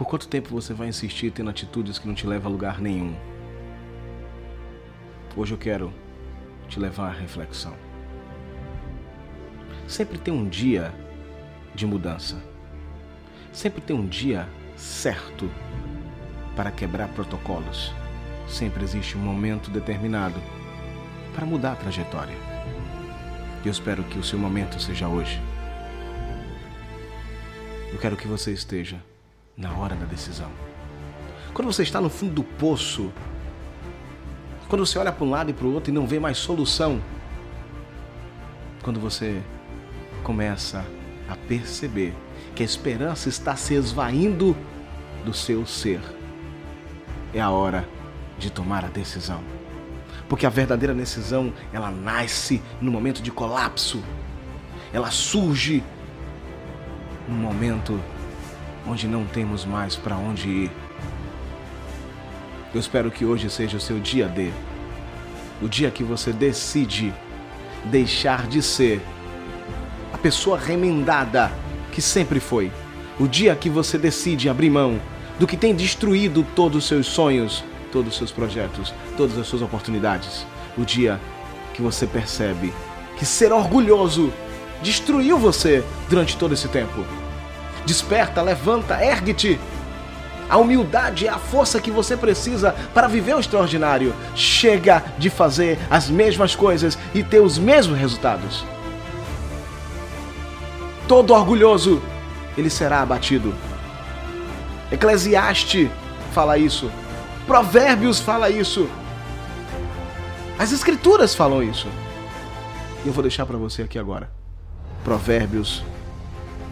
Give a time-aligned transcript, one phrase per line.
[0.00, 3.14] Por quanto tempo você vai insistir tendo atitudes que não te levam a lugar nenhum?
[5.36, 5.92] Hoje eu quero
[6.70, 7.76] te levar à reflexão.
[9.86, 10.90] Sempre tem um dia
[11.74, 12.42] de mudança.
[13.52, 15.50] Sempre tem um dia certo
[16.56, 17.92] para quebrar protocolos.
[18.48, 20.40] Sempre existe um momento determinado
[21.34, 22.38] para mudar a trajetória.
[23.62, 25.38] Eu espero que o seu momento seja hoje.
[27.92, 28.98] Eu quero que você esteja
[29.60, 30.50] na hora da decisão.
[31.52, 33.12] Quando você está no fundo do poço,
[34.68, 37.00] quando você olha para um lado e para o outro e não vê mais solução,
[38.82, 39.42] quando você
[40.24, 40.84] começa
[41.28, 42.14] a perceber
[42.54, 44.56] que a esperança está se esvaindo
[45.24, 46.00] do seu ser,
[47.34, 47.86] é a hora
[48.38, 49.42] de tomar a decisão.
[50.28, 54.02] Porque a verdadeira decisão, ela nasce no momento de colapso.
[54.92, 55.82] Ela surge
[57.28, 58.00] no momento
[58.90, 60.70] onde não temos mais para onde ir.
[62.74, 64.50] Eu espero que hoje seja o seu dia D.
[65.62, 67.14] O dia que você decide
[67.84, 69.00] deixar de ser
[70.12, 71.52] a pessoa remendada
[71.92, 72.72] que sempre foi.
[73.18, 75.00] O dia que você decide abrir mão
[75.38, 79.62] do que tem destruído todos os seus sonhos, todos os seus projetos, todas as suas
[79.62, 80.44] oportunidades.
[80.76, 81.20] O dia
[81.74, 82.72] que você percebe
[83.16, 84.32] que ser orgulhoso
[84.82, 87.04] destruiu você durante todo esse tempo.
[87.86, 89.58] Desperta, levanta, ergue-te.
[90.48, 94.14] A humildade é a força que você precisa para viver o extraordinário.
[94.34, 98.64] Chega de fazer as mesmas coisas e ter os mesmos resultados.
[101.06, 102.02] Todo orgulhoso,
[102.58, 103.54] ele será abatido.
[104.90, 105.88] Eclesiastes
[106.32, 106.90] fala isso.
[107.46, 108.88] Provérbios fala isso.
[110.58, 111.88] As escrituras falam isso.
[113.04, 114.30] E eu vou deixar para você aqui agora.
[115.02, 115.82] Provérbios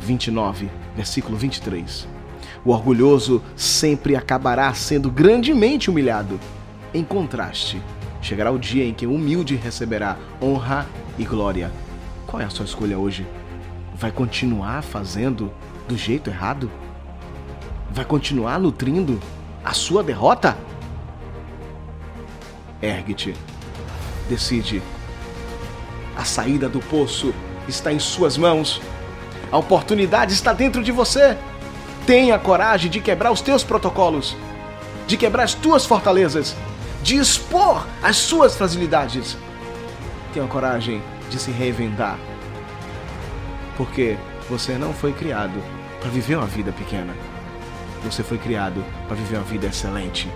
[0.00, 2.08] 29, versículo 23.
[2.64, 6.40] O orgulhoso sempre acabará sendo grandemente humilhado.
[6.92, 7.80] Em contraste,
[8.20, 10.86] chegará o dia em que o humilde receberá honra
[11.16, 11.70] e glória.
[12.26, 13.24] Qual é a sua escolha hoje?
[13.94, 15.52] Vai continuar fazendo
[15.86, 16.68] do jeito errado?
[17.92, 19.20] Vai continuar nutrindo
[19.64, 20.58] a sua derrota?
[22.82, 23.36] Ergue-te.
[24.28, 24.82] Decide.
[26.16, 27.32] A saída do poço
[27.68, 28.82] está em suas mãos.
[29.50, 31.36] A oportunidade está dentro de você.
[32.06, 34.36] Tenha coragem de quebrar os teus protocolos,
[35.06, 36.54] de quebrar as tuas fortalezas,
[37.02, 39.36] de expor as suas fragilidades.
[40.32, 42.18] Tenha coragem de se reinventar.
[43.76, 45.62] Porque você não foi criado
[46.00, 47.14] para viver uma vida pequena.
[48.04, 50.28] Você foi criado para viver uma vida excelente.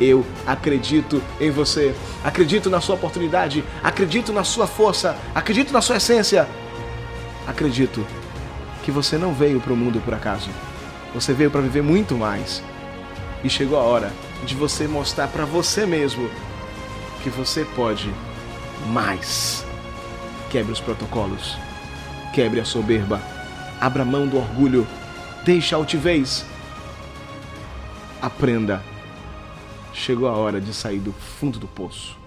[0.00, 1.94] Eu acredito em você,
[2.24, 6.48] acredito na sua oportunidade, acredito na sua força, acredito na sua essência.
[7.46, 8.04] Acredito
[8.82, 10.50] que você não veio para o mundo por acaso.
[11.14, 12.62] Você veio para viver muito mais.
[13.44, 14.12] E chegou a hora
[14.44, 16.28] de você mostrar para você mesmo
[17.22, 18.12] que você pode
[18.88, 19.64] mais.
[20.50, 21.56] Quebre os protocolos.
[22.34, 23.20] Quebre a soberba.
[23.80, 24.86] Abra mão do orgulho.
[25.44, 26.44] Deixe a altivez.
[28.20, 28.82] Aprenda.
[29.92, 32.21] Chegou a hora de sair do fundo do poço.